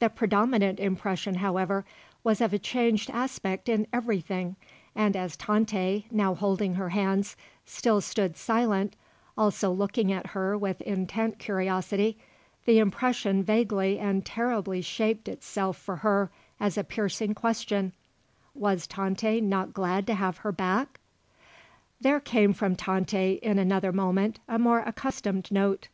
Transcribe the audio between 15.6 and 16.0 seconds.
for